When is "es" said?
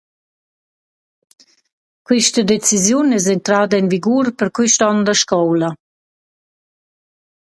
3.19-3.27